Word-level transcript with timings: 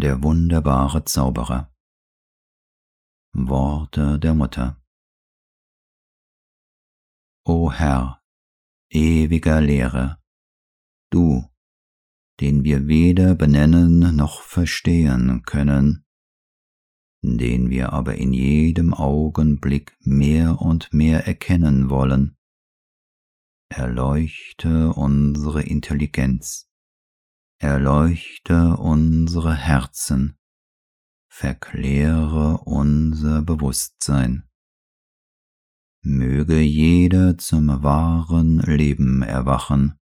der 0.00 0.24
wunderbare 0.24 1.04
Zauberer. 1.04 1.72
Worte 3.32 4.18
der 4.18 4.34
Mutter. 4.34 4.82
O 7.46 7.70
Herr, 7.70 8.20
ewiger 8.90 9.60
Lehre, 9.60 10.18
du, 11.10 11.48
den 12.40 12.64
wir 12.64 12.88
weder 12.88 13.36
benennen 13.36 14.16
noch 14.16 14.40
verstehen 14.40 15.42
können, 15.42 16.04
den 17.22 17.70
wir 17.70 17.92
aber 17.92 18.16
in 18.16 18.32
jedem 18.32 18.94
Augenblick 18.94 19.96
mehr 20.00 20.60
und 20.60 20.92
mehr 20.92 21.26
erkennen 21.28 21.88
wollen, 21.88 22.36
erleuchte 23.68 24.92
unsere 24.92 25.62
Intelligenz, 25.62 26.68
erleuchte 27.74 28.76
unsere 28.76 29.52
Herzen, 29.52 30.38
verkläre 31.28 32.58
unser 32.58 33.42
Bewusstsein. 33.42 34.48
Möge 36.04 36.60
jeder 36.60 37.36
zum 37.36 37.82
wahren 37.82 38.60
Leben 38.60 39.22
erwachen, 39.22 39.98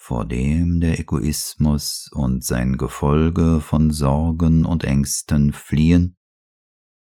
vor 0.00 0.24
dem 0.24 0.80
der 0.80 0.98
Egoismus 0.98 2.08
und 2.10 2.42
sein 2.42 2.78
Gefolge 2.78 3.60
von 3.60 3.90
Sorgen 3.90 4.64
und 4.64 4.84
Ängsten 4.84 5.52
fliehen 5.52 6.16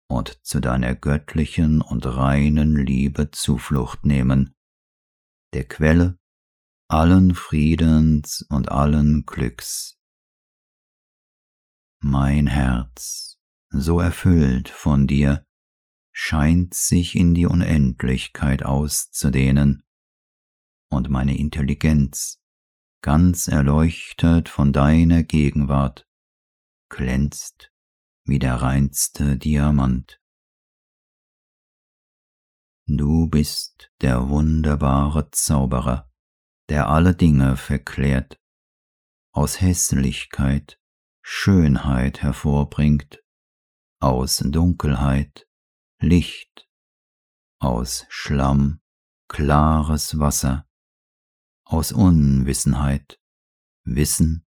und 0.08 0.42
zu 0.46 0.60
deiner 0.60 0.94
göttlichen 0.94 1.82
und 1.82 2.06
reinen 2.06 2.74
Liebe 2.74 3.30
Zuflucht 3.32 4.06
nehmen, 4.06 4.54
der 5.52 5.64
Quelle 5.64 6.18
allen 6.88 7.34
Friedens 7.34 8.44
und 8.48 8.70
allen 8.70 9.24
Glücks. 9.24 9.98
Mein 12.00 12.46
Herz, 12.46 13.38
so 13.70 14.00
erfüllt 14.00 14.68
von 14.68 15.06
dir, 15.06 15.46
scheint 16.12 16.74
sich 16.74 17.16
in 17.16 17.34
die 17.34 17.46
Unendlichkeit 17.46 18.64
auszudehnen, 18.64 19.82
und 20.90 21.08
meine 21.10 21.36
Intelligenz, 21.36 22.40
ganz 23.02 23.48
erleuchtet 23.48 24.48
von 24.48 24.72
deiner 24.72 25.22
Gegenwart, 25.22 26.06
glänzt 26.88 27.72
wie 28.24 28.38
der 28.38 28.56
reinste 28.56 29.36
Diamant. 29.36 30.20
Du 32.86 33.26
bist 33.28 33.90
der 34.00 34.28
wunderbare 34.28 35.30
Zauberer, 35.30 36.10
der 36.68 36.88
alle 36.88 37.14
Dinge 37.14 37.56
verklärt, 37.56 38.40
aus 39.32 39.60
Hässlichkeit 39.60 40.80
Schönheit 41.22 42.22
hervorbringt, 42.22 43.22
aus 44.00 44.38
Dunkelheit 44.38 45.48
Licht, 45.98 46.68
aus 47.58 48.04
Schlamm 48.08 48.82
klares 49.28 50.18
Wasser, 50.18 50.68
aus 51.64 51.92
Unwissenheit 51.92 53.20
Wissen 53.84 54.46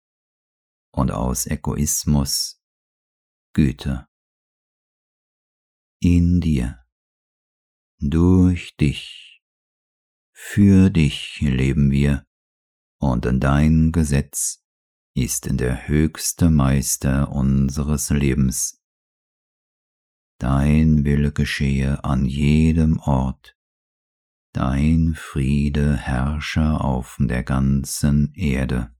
und 0.92 1.10
aus 1.10 1.46
Egoismus 1.46 2.62
Güte. 3.54 4.06
In 6.00 6.40
dir, 6.40 6.84
durch 7.98 8.76
dich, 8.76 9.27
für 10.40 10.88
dich 10.88 11.40
leben 11.40 11.90
wir, 11.90 12.24
und 13.00 13.26
dein 13.42 13.90
Gesetz 13.90 14.64
ist 15.16 15.48
der 15.50 15.88
höchste 15.88 16.48
Meister 16.48 17.32
unseres 17.32 18.10
Lebens. 18.10 18.80
Dein 20.38 21.04
Wille 21.04 21.32
geschehe 21.32 22.04
an 22.04 22.24
jedem 22.24 23.00
Ort, 23.00 23.56
dein 24.52 25.16
Friede 25.16 25.96
herrsche 25.96 26.80
auf 26.80 27.16
der 27.18 27.42
ganzen 27.42 28.32
Erde. 28.34 28.94